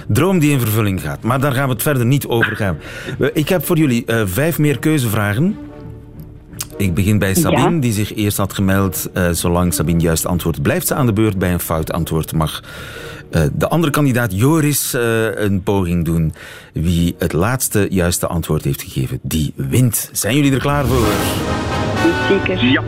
[0.07, 1.23] droom die in vervulling gaat.
[1.23, 2.77] Maar daar gaan we het verder niet over gaan.
[3.19, 5.57] Eh, Ik heb voor jullie vijf meer keuzevragen.
[6.77, 7.79] Ik begin bij Sabine, Ja.
[7.79, 9.09] die zich eerst had gemeld.
[9.13, 11.37] Eh, zolang Sabine juist antwoordt, blijft ze aan de beurt.
[11.37, 12.63] Bij een fout antwoord mag
[13.31, 16.33] eh, de andere kandidaat Joris eh, een poging doen.
[16.73, 20.09] Wie het laatste juiste antwoord heeft gegeven, die wint.
[20.11, 21.07] Zijn jullie er klaar voor?
[22.29, 22.65] Zeker.
[22.65, 22.83] ja.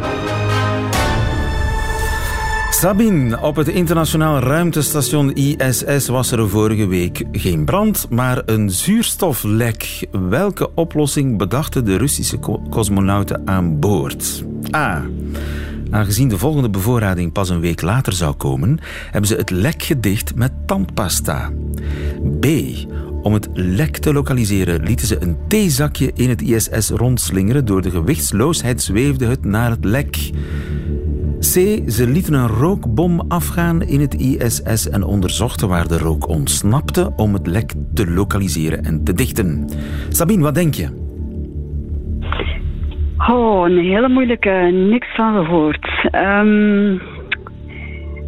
[2.78, 10.08] Sabine, op het internationaal ruimtestation ISS was er vorige week geen brand, maar een zuurstoflek.
[10.30, 14.44] Welke oplossing bedachten de Russische co- cosmonauten aan boord?
[14.76, 15.06] A.
[15.90, 18.80] Aangezien de volgende bevoorrading pas een week later zou komen,
[19.12, 21.52] hebben ze het lek gedicht met tandpasta.
[22.40, 22.46] B.
[23.22, 27.66] Om het lek te lokaliseren lieten ze een theezakje in het ISS rondslingeren.
[27.66, 30.32] Door de gewichtsloosheid zweefde het naar het lek.
[31.40, 31.82] C.
[31.92, 37.34] Ze lieten een rookbom afgaan in het ISS en onderzochten waar de rook ontsnapte om
[37.34, 39.70] het lek te lokaliseren en te dichten.
[40.10, 40.88] Sabine, wat denk je?
[43.30, 44.50] Oh, een hele moeilijke.
[44.90, 46.10] Niks van gehoord.
[46.12, 47.02] Um,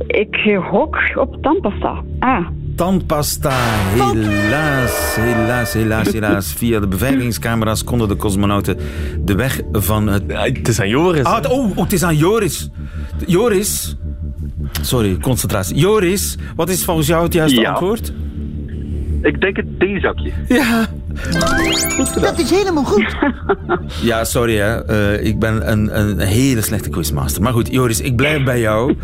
[0.08, 0.36] ik
[0.70, 2.04] gok op tandpasta.
[2.20, 2.48] Ah.
[2.76, 3.52] Tandpasta,
[3.94, 6.54] helaas, helaas, helaas, helaas.
[6.58, 8.78] Via de beveiligingscamera's konden de cosmonauten
[9.26, 10.24] de weg van het...
[10.28, 11.24] het is aan Joris.
[11.24, 12.70] Ah, oh, oh, het is aan Joris.
[13.28, 13.96] Joris.
[14.82, 15.76] Sorry, concentratie.
[15.76, 18.14] Joris, wat is volgens jou het juiste antwoord?
[19.22, 20.32] Ik denk het theezakje.
[20.48, 20.88] Ja.
[22.22, 23.16] Dat is helemaal goed.
[24.02, 24.90] Ja, sorry hè.
[24.90, 27.42] Uh, ik ben een, een hele slechte quizmaster.
[27.42, 28.96] Maar goed, Joris, ik blijf bij jou.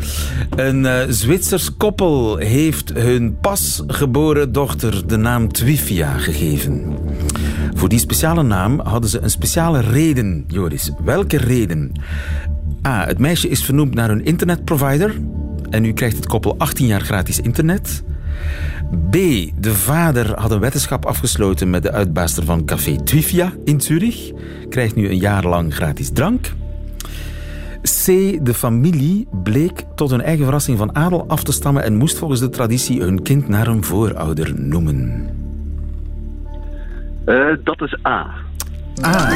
[0.55, 6.97] Een uh, Zwitsers koppel heeft hun pas geboren dochter de naam Twifia gegeven.
[7.73, 10.91] Voor die speciale naam hadden ze een speciale reden, Joris.
[11.03, 11.91] Welke reden?
[12.85, 13.05] A.
[13.05, 15.15] Het meisje is vernoemd naar hun internetprovider.
[15.69, 18.03] En nu krijgt het koppel 18 jaar gratis internet.
[19.09, 19.13] B.
[19.59, 24.31] De vader had een wetenschap afgesloten met de uitbaaster van Café Twifia in Zurich.
[24.69, 26.53] Krijgt nu een jaar lang gratis drank.
[27.81, 28.05] C.
[28.45, 32.39] De familie bleek tot hun eigen verrassing van adel af te stammen en moest volgens
[32.39, 35.29] de traditie hun kind naar een voorouder noemen.
[37.25, 38.44] Uh, dat is A.
[39.03, 39.29] A.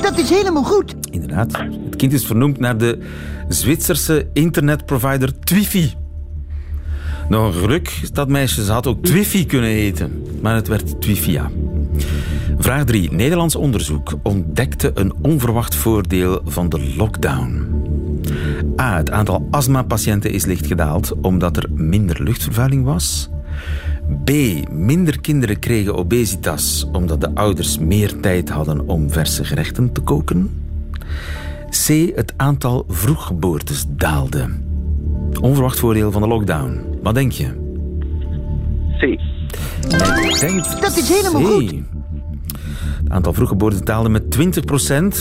[0.00, 0.94] Dat is helemaal goed.
[1.10, 1.52] Inderdaad.
[1.84, 2.98] Het kind is vernoemd naar de
[3.48, 5.94] Zwitserse internetprovider Twifi.
[7.28, 7.60] Nog een
[8.12, 11.50] dat meisje ze had ook Twifi kunnen eten, maar het werd Twifia.
[12.58, 13.12] Vraag 3.
[13.12, 17.66] Nederlands onderzoek ontdekte een onverwacht voordeel van de lockdown.
[18.80, 18.96] A.
[18.96, 23.30] Het aantal astmapatiënten is licht gedaald omdat er minder luchtvervuiling was.
[24.24, 24.30] B.
[24.70, 30.50] Minder kinderen kregen obesitas omdat de ouders meer tijd hadden om verse gerechten te koken.
[31.86, 32.12] C.
[32.14, 34.48] Het aantal vroeggeboortes daalde.
[35.40, 36.80] Onverwacht voordeel van de lockdown.
[37.02, 37.46] Wat denk je?
[38.98, 39.20] C.
[40.40, 41.44] Denkt Dat is helemaal C.
[41.44, 41.74] goed.
[43.02, 44.22] Het aantal vroeggeboorten daalde met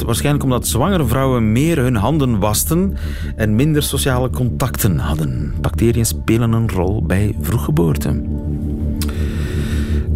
[0.02, 0.06] 20%.
[0.06, 2.98] Waarschijnlijk omdat zwangere vrouwen meer hun handen wasten
[3.36, 5.54] en minder sociale contacten hadden.
[5.62, 8.22] Bacteriën spelen een rol bij vroeggeboorte.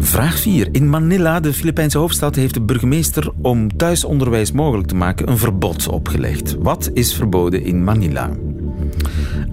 [0.06, 0.68] Vraag 4.
[0.72, 5.88] In Manila, de Filipijnse hoofdstad, heeft de burgemeester om thuisonderwijs mogelijk te maken een verbod
[5.88, 6.56] opgelegd.
[6.58, 8.30] Wat is verboden in Manila?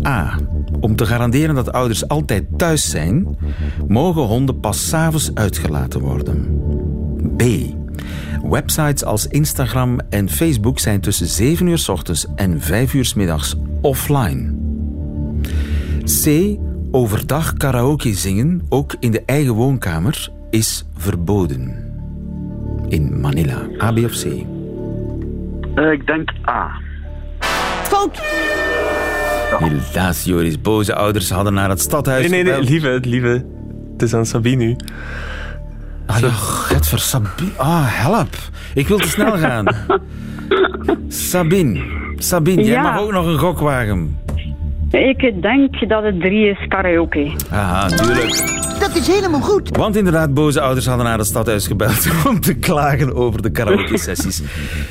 [0.08, 0.40] A.
[0.80, 3.38] Om te garanderen dat ouders altijd thuis zijn,
[3.88, 6.62] mogen honden pas s'avonds uitgelaten worden.
[7.38, 7.44] B.
[8.50, 13.14] Websites als Instagram en Facebook zijn tussen 7 uur s ochtends en 5 uur s
[13.14, 14.54] middags offline.
[16.24, 16.58] C.
[16.92, 21.92] Overdag karaoke zingen, ook in de eigen woonkamer, is verboden.
[22.90, 23.58] In Manila.
[23.82, 24.26] A, B of C?
[25.76, 26.72] Uh, ik denk A.
[27.84, 28.22] Fout.
[29.58, 30.62] Helaas, Joris.
[30.62, 33.46] Boze ouders hadden naar het stadhuis Nee, nee, nee, lieve, lieve.
[33.92, 34.76] Het is aan Sabine nu.
[36.06, 36.30] Ah, ja,
[36.76, 37.52] het voor Sabine.
[37.58, 38.36] Ah, help.
[38.74, 39.66] Ik wil te snel gaan.
[41.08, 41.82] Sabine.
[42.18, 42.82] Sabine, jij Ja.
[42.82, 44.18] mag ook nog een gok wagen.
[44.94, 47.32] Ik denk dat het drie is karaoke.
[47.52, 48.62] Aha, tuurlijk.
[48.80, 49.78] Dat is helemaal goed.
[49.78, 54.42] Want inderdaad, boze ouders hadden naar het stadhuis gebeld om te klagen over de karaoke-sessies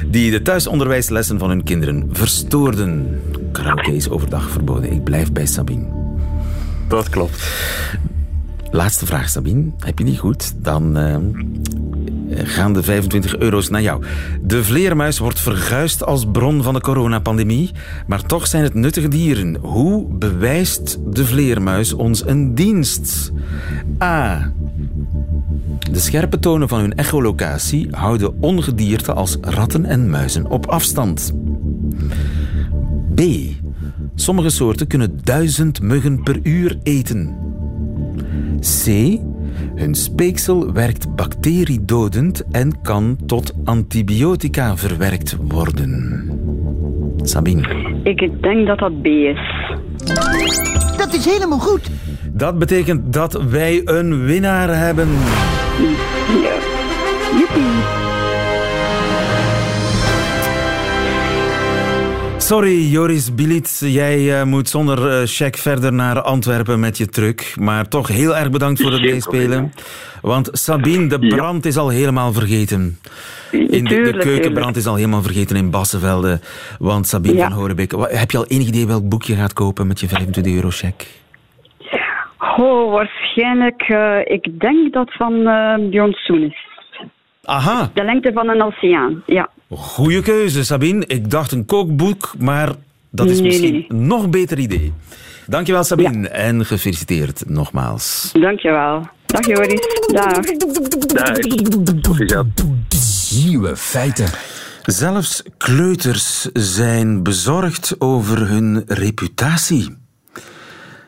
[0.06, 3.20] die de thuisonderwijslessen van hun kinderen verstoorden.
[3.52, 4.92] Karaoke is overdag verboden.
[4.92, 5.86] Ik blijf bij Sabine.
[6.88, 7.66] Dat klopt.
[8.70, 9.70] Laatste vraag, Sabine.
[9.78, 10.64] Heb je die goed?
[10.64, 11.16] Dan eh,
[12.46, 14.04] gaan de 25 euro's naar jou.
[14.42, 17.70] De vleermuis wordt verguisd als bron van de coronapandemie,
[18.06, 19.56] maar toch zijn het nuttige dieren.
[19.60, 23.32] Hoe bewijst de vleermuis ons een dienst?
[24.02, 24.52] A.
[25.90, 31.34] De scherpe tonen van hun echolocatie houden ongedierte als ratten en muizen op afstand.
[33.14, 33.22] B.
[34.14, 37.36] Sommige soorten kunnen duizend muggen per uur eten.
[38.60, 38.86] C.
[39.74, 46.30] Hun speeksel werkt bacteriedodend en kan tot antibiotica verwerkt worden.
[47.16, 47.62] Sabine.
[48.02, 49.40] Ik denk dat dat B is.
[50.96, 51.90] Dat is helemaal goed.
[52.32, 55.08] Dat betekent dat wij een winnaar hebben.
[56.42, 56.54] Ja.
[57.38, 58.01] Joepie.
[62.52, 63.82] Sorry, Joris Biliet.
[63.84, 67.54] Jij eh, moet zonder eh, check verder naar Antwerpen met je truck.
[67.60, 69.72] Maar toch heel erg bedankt voor het meespelen.
[70.20, 71.36] Want Sabine, de Ja.
[71.36, 72.98] brand is al helemaal vergeten.
[73.50, 76.40] In de, keukenbrand is al helemaal vergeten in Bassenvelde.
[76.78, 77.48] Want Sabine Ja.
[77.48, 77.96] van Horebeke...
[77.96, 80.68] Wa- Heb je al enig idee welk boek je gaat kopen met je 25 euro
[80.70, 81.06] check?
[82.56, 86.71] Oh, waarschijnlijk, uh, ik denk dat van uh, Bjorn Soen is.
[87.44, 87.90] Aha.
[87.94, 89.48] De lengte van een oceaan, ja.
[89.68, 91.06] Goeie keuze, Sabine.
[91.06, 92.72] Ik dacht een kookboek, maar
[93.10, 93.84] dat is nee, misschien nee.
[93.88, 94.92] een nog beter idee.
[95.46, 96.22] Dankjewel, Sabine.
[96.22, 96.28] Ja.
[96.28, 98.30] En gefeliciteerd nogmaals.
[98.32, 99.08] Dankjewel.
[99.26, 99.80] Dag Joris.
[100.12, 100.40] Dag.
[102.26, 102.46] Dag.
[103.44, 104.26] Nieuwe feiten.
[104.82, 109.96] Zelfs kleuters zijn bezorgd over hun reputatie.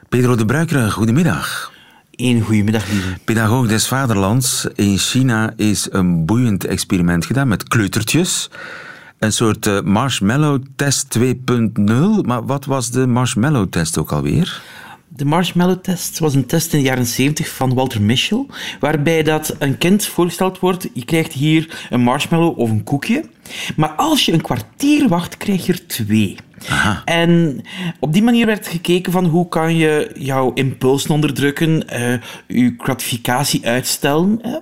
[0.08, 1.72] Pedro de Bruikere, goedemiddag.
[2.16, 3.16] Een goedemiddag, lieve.
[3.24, 4.66] Pedagoog des Vaderlands.
[4.74, 8.50] In China is een boeiend experiment gedaan met kleutertjes.
[9.18, 11.24] Een soort uh, marshmallow-test 2.0.
[12.22, 14.62] Maar wat was de marshmallow-test ook alweer?
[15.08, 18.46] De marshmallow-test was een test in de jaren 70 van Walter Mischel,
[18.80, 23.24] waarbij dat een kind voorgesteld wordt, je krijgt hier een marshmallow of een koekje,
[23.76, 26.36] maar als je een kwartier wacht, krijg je er twee.
[26.68, 27.02] Aha.
[27.04, 27.60] En
[27.98, 32.14] op die manier werd gekeken van hoe kan je jouw impulsen onderdrukken, uh,
[32.46, 34.38] je gratificatie uitstellen.
[34.42, 34.58] Hè?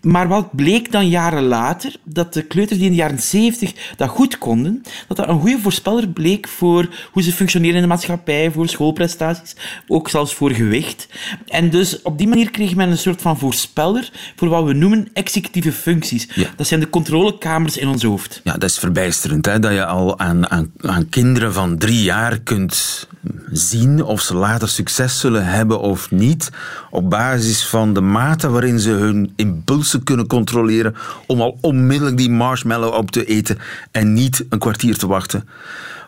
[0.00, 4.08] Maar wat bleek dan jaren later, dat de kleuters die in de jaren 70 dat
[4.08, 8.50] goed konden, dat dat een goede voorspeller bleek voor hoe ze functioneren in de maatschappij,
[8.50, 11.08] voor schoolprestaties, ook zelfs voor gewicht.
[11.46, 15.08] En dus op die manier kreeg men een soort van voorspeller voor wat we noemen
[15.12, 16.28] executieve functies.
[16.34, 16.48] Ja.
[16.56, 18.40] Dat zijn de controlekamers in ons hoofd.
[18.44, 19.58] Ja, dat is verbijsterend, hè?
[19.58, 23.08] dat je al aan, aan, aan kinderen van drie jaar kunt
[23.52, 26.50] zien of ze later succes zullen hebben of niet,
[26.90, 30.94] op basis van de mate waarin ze hun impulsen kunnen controleren
[31.26, 33.58] om al onmiddellijk die marshmallow op te eten
[33.90, 35.48] en niet een kwartier te wachten.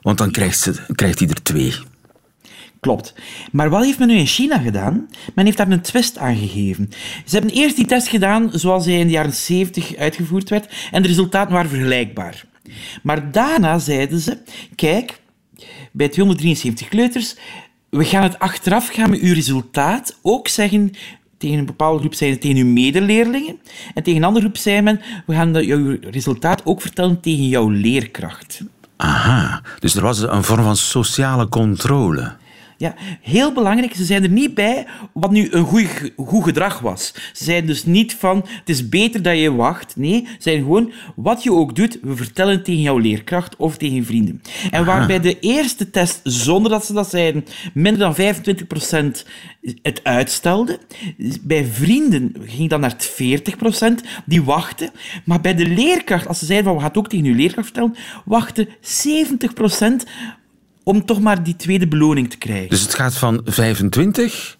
[0.03, 1.75] Want dan krijgt, ze, krijgt hij er twee.
[2.81, 3.15] Klopt.
[3.53, 5.09] Maar wat heeft men nu in China gedaan?
[5.35, 6.91] Men heeft daar een twist aan gegeven.
[7.25, 11.03] Ze hebben eerst die test gedaan zoals hij in de jaren 70 uitgevoerd werd en
[11.03, 12.45] de resultaten waren vergelijkbaar.
[13.03, 14.39] Maar daarna zeiden ze,
[14.75, 15.21] kijk,
[15.93, 17.37] bij 273 kleuters,
[17.89, 20.93] we gaan het achteraf, gaan we uw resultaat ook zeggen
[21.39, 23.59] tegen een bepaalde groep zijn het tegen uw medeleerlingen
[23.95, 27.69] en tegen een andere groep zei men, we gaan jouw resultaat ook vertellen tegen jouw
[27.69, 28.63] leerkracht.
[28.97, 32.37] Aha, dus er was een vorm van sociale controle.
[32.79, 33.95] Ja, heel belangrijk.
[33.95, 37.15] Ze zijn er niet bij wat nu een goed, goed gedrag was.
[37.33, 39.97] Ze zeiden dus niet van, het is beter dat je wacht.
[39.97, 43.77] Nee, ze zeiden gewoon, wat je ook doet, we vertellen het tegen jouw leerkracht of
[43.77, 44.43] tegen vrienden.
[44.71, 48.35] En waar bij de eerste test, zonder dat ze dat zeiden, minder dan
[49.17, 49.27] 25%
[49.83, 50.79] het uitstelde,
[51.43, 54.91] bij vrienden ging dat naar 40%, die wachten.
[55.25, 57.67] Maar bij de leerkracht, als ze zeiden van, we gaan het ook tegen uw leerkracht
[57.67, 60.09] vertellen, wachten 70%
[60.89, 62.69] om toch maar die tweede beloning te krijgen.
[62.69, 64.57] Dus het gaat van 25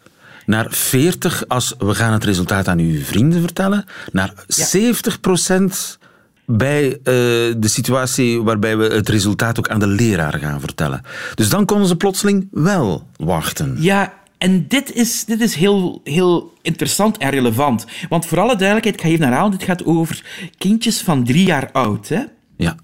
[0.47, 4.67] naar 40 als we gaan het resultaat aan uw vrienden vertellen, naar Ja.
[4.67, 5.99] 70%
[6.47, 11.03] bij eh, de situatie waarbij we het resultaat ook aan de leraar gaan vertellen.
[11.35, 13.77] Dus dan konden ze plotseling wel wachten.
[13.81, 17.87] Ja, en dit is, dit is heel, heel interessant en relevant.
[18.09, 20.25] Want voor alle duidelijkheid, ik ga even herhalen, dit gaat over
[20.59, 22.09] kindjes van drie jaar oud.
[22.09, 22.23] Hè?
[22.59, 22.77] Ja.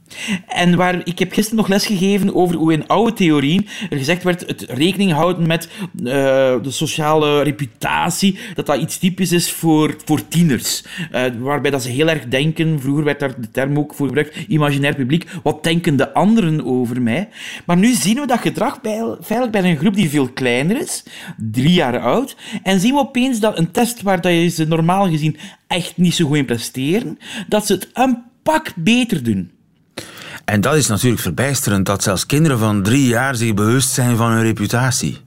[0.46, 4.46] En waar, ik heb gisteren nog lesgegeven over hoe in oude theorieën er gezegd werd
[4.46, 6.04] het rekening houden met eh,
[6.62, 10.84] de sociale reputatie, dat dat iets typisch is voor, voor tieners.
[11.10, 14.36] Eh, waarbij dat ze heel erg denken, vroeger werd daar de term ook voor gebruikt,
[14.48, 17.28] imaginair publiek, wat denken de anderen over mij?
[17.64, 19.16] Maar nu zien we dat gedrag bij,
[19.50, 21.04] bij een groep die veel kleiner is,
[21.36, 25.08] drie jaar oud, en zien we opeens dat een test waar dat je ze normaal
[25.08, 29.50] gezien echt niet zo goed in presteren, dat ze het een pak beter doen.
[30.44, 34.30] En dat is natuurlijk verbijsterend dat zelfs kinderen van drie jaar zich bewust zijn van
[34.30, 35.18] hun reputatie.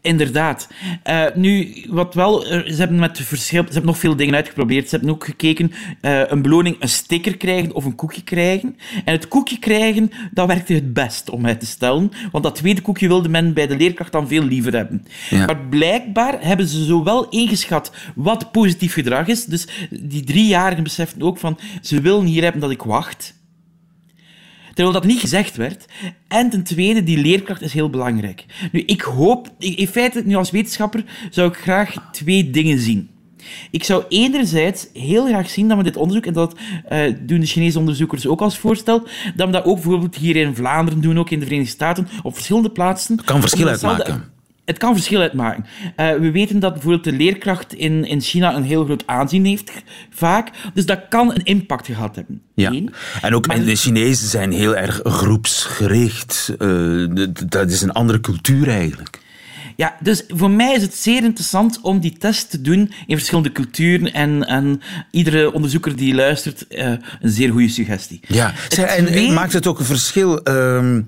[0.00, 0.68] Inderdaad.
[1.08, 4.88] Uh, nu, wat wel, uh, ze hebben met verschil, ze hebben nog veel dingen uitgeprobeerd.
[4.88, 5.72] Ze hebben ook gekeken,
[6.02, 8.76] uh, een beloning, een sticker krijgen of een koekje krijgen.
[9.04, 12.10] En het koekje krijgen, dat werkte het best om uit te stellen.
[12.32, 15.06] Want dat tweede koekje wilde men bij de leerkracht dan veel liever hebben.
[15.30, 15.44] Ja.
[15.44, 19.44] Maar blijkbaar hebben ze zowel ingeschat wat positief gedrag is.
[19.44, 23.38] Dus die driejarigen beseften ook van, ze willen hier hebben dat ik wacht.
[24.80, 25.84] Terwijl dat niet gezegd werd.
[26.28, 28.44] En ten tweede, die leerkracht is heel belangrijk.
[28.72, 29.48] Nu, ik hoop...
[29.58, 33.10] In feite, nu als wetenschapper, zou ik graag twee dingen zien.
[33.70, 36.56] Ik zou enerzijds heel graag zien dat we dit onderzoek, en dat
[36.92, 40.54] uh, doen de Chinese onderzoekers ook als voorstel, dat we dat ook bijvoorbeeld hier in
[40.54, 43.16] Vlaanderen doen, ook in de Verenigde Staten, op verschillende plaatsen.
[43.16, 44.24] Het kan verschil uitmaken.
[44.70, 45.64] Het kan verschil uitmaken.
[45.96, 49.72] Uh, we weten dat bijvoorbeeld de leerkracht in, in China een heel groot aanzien heeft,
[50.10, 50.50] vaak.
[50.74, 52.42] Dus dat kan een impact gehad hebben.
[52.54, 52.70] Ja.
[52.70, 52.92] Eén.
[53.22, 56.54] En ook Maar- de Chinezen zijn heel erg groepsgericht.
[56.58, 59.18] Uh, d- dat is een andere cultuur eigenlijk.
[59.76, 63.52] Ja, dus voor mij is het zeer interessant om die test te doen in verschillende
[63.52, 64.12] culturen.
[64.12, 64.80] En, en
[65.10, 66.84] iedere onderzoeker die luistert, uh,
[67.20, 68.20] een zeer goede suggestie.
[68.26, 71.02] Ja, en maakt het ook een verschil ehm,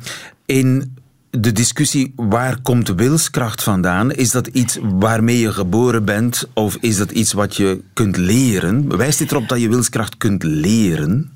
[0.47, 0.97] in
[1.41, 4.13] de discussie waar komt wilskracht vandaan?
[4.13, 8.97] Is dat iets waarmee je geboren bent of is dat iets wat je kunt leren?
[8.97, 11.33] Wijst dit erop dat je wilskracht kunt leren?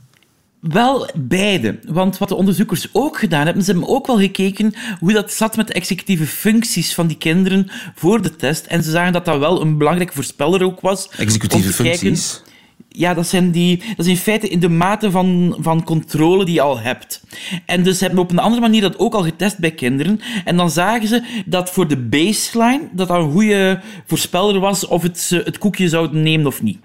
[0.61, 1.79] Wel beide.
[1.89, 5.57] Want wat de onderzoekers ook gedaan hebben, ze hebben ook wel gekeken hoe dat zat
[5.57, 8.67] met de executieve functies van die kinderen voor de test.
[8.67, 11.09] En ze zagen dat dat wel een belangrijke voorspeller ook was.
[11.17, 12.43] Executieve kijken- functies?
[12.97, 16.55] Ja, dat, zijn die, dat is in feite in de mate van, van controle die
[16.55, 17.23] je al hebt.
[17.67, 20.21] En dus hebben op een andere manier dat ook al getest bij kinderen.
[20.45, 25.03] En dan zagen ze dat voor de baseline dat dat een goede voorspeller was of
[25.03, 26.79] het, ze het koekje zouden nemen of niet.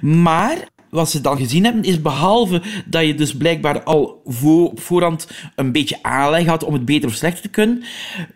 [0.00, 4.80] Maar wat ze dan gezien hebben, is behalve dat je dus blijkbaar al voor, op
[4.80, 7.82] voorhand een beetje aanleg had om het beter of slechter te kunnen,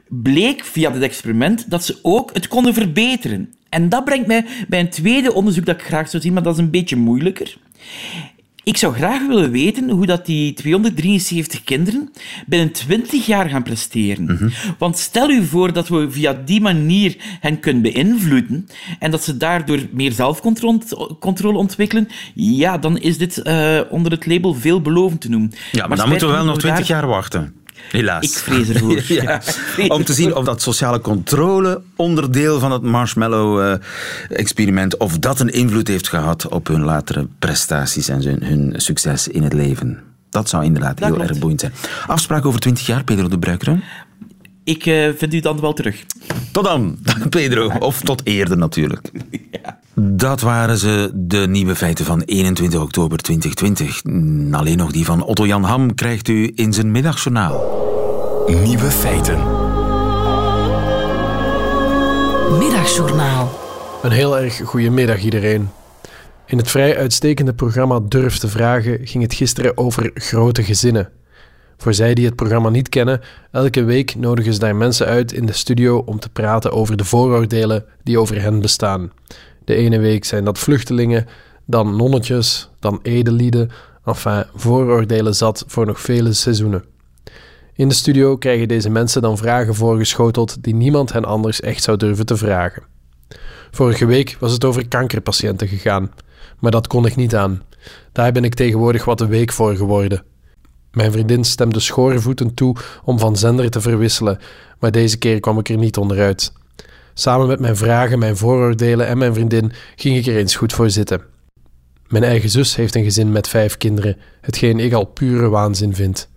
[0.08, 3.52] bleek via dit experiment dat ze ook het konden verbeteren.
[3.68, 6.54] En dat brengt mij bij een tweede onderzoek dat ik graag zou zien, maar dat
[6.54, 7.56] is een beetje moeilijker.
[8.62, 12.10] Ik zou graag willen weten hoe dat die 273 kinderen
[12.46, 14.52] binnen 20 jaar gaan presteren.
[14.78, 18.66] Want stel u voor dat we via die manier hen kunnen beïnvloeden
[18.98, 20.78] en dat ze daardoor meer zelfcontrole
[21.20, 25.52] controle ontwikkelen, ja, dan is dit eh, onder het label veelbelovend te noemen.
[25.72, 27.54] Ja, maar, dan moeten we wel nog daar- 20 jaar wachten.
[27.90, 28.24] Helaas.
[28.24, 29.02] Ik vrees ervoor.
[29.08, 29.40] ja.
[29.88, 35.88] Om te zien of dat sociale controle onderdeel van het marshmallow-experiment, of dat een invloed
[35.88, 39.98] heeft gehad op hun latere prestaties en hun, hun succes in het leven.
[40.30, 41.30] Dat zou inderdaad Dat heel klopt.
[41.30, 41.72] erg boeiend zijn.
[42.06, 43.82] Afspraak over 20 jaar, Pedro de Bruikeren.
[44.68, 46.04] Ik eh, vind u dan wel terug.
[46.52, 47.70] Tot dan, Pedro.
[47.78, 49.10] Of tot eerder natuurlijk.
[49.94, 54.04] Dat waren ze, de nieuwe feiten van 21 oktober 2020.
[54.04, 57.60] Mm, Alleen nog die van Otto Jan Ham krijgt u in zijn middagjournaal.
[58.64, 59.38] Nieuwe feiten.
[62.58, 63.58] Middagjournaal.
[64.02, 65.68] Een heel erg goede middag iedereen.
[66.46, 71.17] In het vrij uitstekende programma Durf te Vragen ging het gisteren over grote gezinnen.
[71.78, 75.46] Voor zij die het programma niet kennen, elke week nodigen ze daar mensen uit in
[75.46, 79.12] de studio om te praten over de vooroordelen die over hen bestaan.
[79.64, 81.26] De ene week zijn dat vluchtelingen,
[81.64, 83.70] dan nonnetjes, dan edelieden,
[84.04, 86.84] enfin vooroordelen zat voor nog vele seizoenen.
[87.74, 91.96] In de studio krijgen deze mensen dan vragen voorgeschoteld die niemand hen anders echt zou
[91.96, 92.82] durven te vragen.
[93.70, 96.10] Vorige week was het over kankerpatiënten gegaan,
[96.58, 97.62] maar dat kon ik niet aan.
[98.12, 100.22] Daar ben ik tegenwoordig wat de week voor geworden.
[100.98, 104.38] Mijn vriendin stemde schoorvoeten toe om van zender te verwisselen,
[104.78, 106.52] maar deze keer kwam ik er niet onderuit.
[107.14, 110.90] Samen met mijn vragen, mijn vooroordelen en mijn vriendin ging ik er eens goed voor
[110.90, 111.22] zitten.
[112.08, 116.28] Mijn eigen zus heeft een gezin met vijf kinderen, hetgeen ik al pure waanzin vind.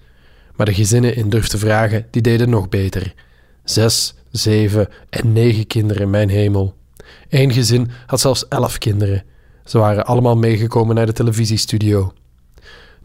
[0.55, 3.13] Maar de gezinnen in Durf te Vragen, die deden nog beter.
[3.63, 6.75] Zes, zeven en negen kinderen, mijn hemel.
[7.29, 9.23] Eén gezin had zelfs elf kinderen.
[9.65, 12.13] Ze waren allemaal meegekomen naar de televisiestudio.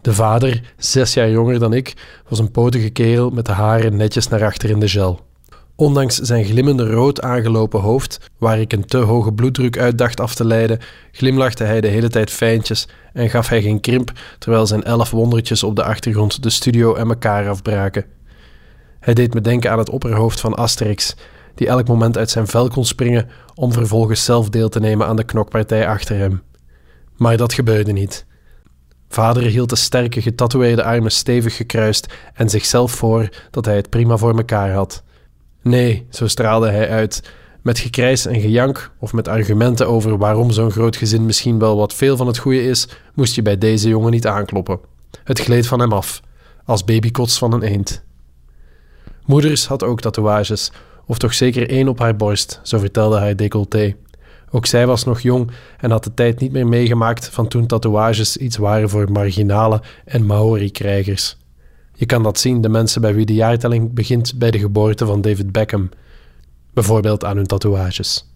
[0.07, 1.95] De vader, zes jaar jonger dan ik,
[2.29, 5.21] was een potige kerel met de haren netjes naar achter in de gel.
[5.75, 10.35] Ondanks zijn glimmende rood aangelopen hoofd, waar ik een te hoge bloeddruk uit dacht af
[10.35, 10.79] te leiden,
[11.13, 15.63] glimlachte hij de hele tijd fijntjes en gaf hij geen krimp, terwijl zijn elf wondertjes
[15.63, 18.05] op de achtergrond de studio en elkaar afbraken.
[19.01, 21.15] Hij deed me denken aan het opperhoofd van Asterix,
[21.55, 25.17] die elk moment uit zijn vel kon springen om vervolgens zelf deel te nemen aan
[25.17, 26.43] de knokpartij achter hem.
[27.17, 28.27] Maar dat gebeurde niet.
[29.17, 34.17] Vader hield de sterke, getatoeëerde armen stevig gekruist en zichzelf voor dat hij het prima
[34.17, 35.03] voor mekaar had.
[35.63, 37.23] Nee, zo straalde hij uit.
[37.63, 41.95] Met gekrijs en gejank, of met argumenten over waarom zo'n groot gezin misschien wel wat
[41.95, 44.79] veel van het goede is, moest je bij deze jongen niet aankloppen.
[45.25, 46.21] Het gleed van hem af,
[46.65, 48.05] als babykots van een eend.
[49.25, 50.73] Moeders had ook tatoeages,
[51.07, 53.97] of toch zeker één op haar borst, zo vertelde haar décolleté.
[54.57, 58.37] Ook zij was nog jong en had de tijd niet meer meegemaakt van toen tatoeages
[58.37, 61.37] iets waren voor marginale en Maori-krijgers.
[61.95, 65.21] Je kan dat zien, de mensen bij wie de jaartelling begint bij de geboorte van
[65.21, 65.89] David Beckham,
[66.75, 68.27] bijvoorbeeld aan hun tatoeages.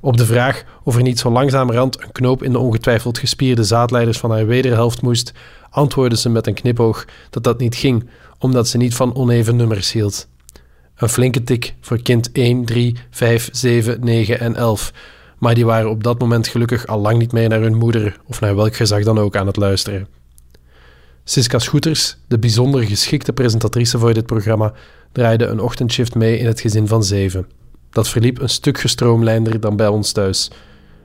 [0.00, 4.18] Op de vraag of er niet zo langzamerhand een knoop in de ongetwijfeld gespierde zaadleiders
[4.18, 5.32] van haar wederhelft moest,
[5.70, 9.92] antwoordde ze met een knipoog dat dat niet ging, omdat ze niet van oneven nummers
[9.92, 10.28] hield.
[10.96, 14.92] Een flinke tik voor kind 1, 3, 5, 7, 9 en 11,
[15.42, 18.40] maar die waren op dat moment gelukkig al lang niet meer naar hun moeder of
[18.40, 20.06] naar welk gezag dan ook aan het luisteren.
[21.24, 24.72] Siska Schoeters, de bijzonder geschikte presentatrice voor dit programma,
[25.12, 27.46] draaide een ochtendshift mee in het gezin van zeven.
[27.90, 30.50] Dat verliep een stuk gestroomlijnder dan bij ons thuis.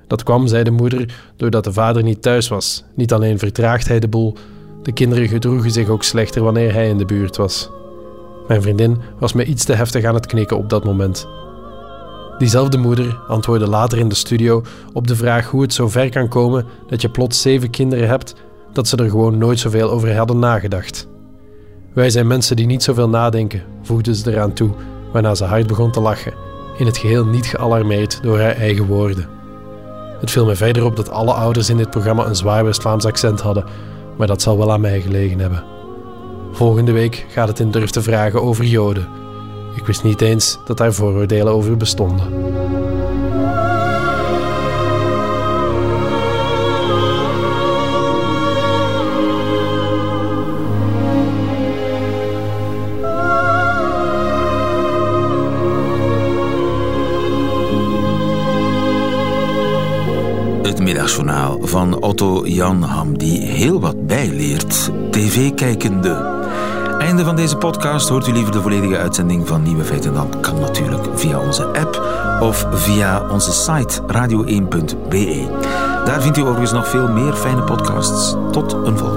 [0.08, 2.84] Dat kwam, zei de moeder, doordat de vader niet thuis was.
[2.96, 4.38] Niet alleen vertraagde hij de boel,
[4.84, 7.70] de kinderen gedroegen zich ook slechter wanneer hij in de buurt was.
[8.48, 11.28] Mijn vriendin was me iets te heftig aan het knikken op dat moment.
[12.38, 14.62] Diezelfde moeder antwoordde later in de studio
[14.94, 18.36] op de vraag hoe het zo ver kan komen dat je plots zeven kinderen hebt,
[18.74, 21.08] dat ze er gewoon nooit zoveel over hadden nagedacht.
[21.94, 24.70] Wij zijn mensen die niet zoveel nadenken, voegde ze eraan toe,
[25.14, 26.34] waarna ze hard begon te lachen,
[26.78, 29.30] in het geheel niet gealarmeerd door haar eigen woorden.
[30.20, 33.42] Het viel mij verder op dat alle ouders in dit programma een zwaar West-Vlaams accent
[33.42, 33.66] hadden,
[34.18, 35.64] maar dat zal wel aan mij gelegen hebben.
[36.52, 39.08] Volgende week gaat het in Durf te vragen over Joden.
[39.78, 42.26] Ik wist niet eens dat daar vooroordelen over bestonden.
[60.64, 64.92] Het middagjournaal van Otto Jan Ham, die heel wat bijleert.
[65.12, 66.37] TV-kijkende.
[67.08, 68.10] Einde van deze podcast.
[68.10, 70.14] Hoort u liever de volledige uitzending van Nieuwe Feiten?
[70.14, 72.02] Dan kan natuurlijk via onze app
[72.42, 75.48] of via onze site radio1.be.
[76.06, 78.36] Daar vindt u overigens nog veel meer fijne podcasts.
[78.52, 79.17] Tot een volgende.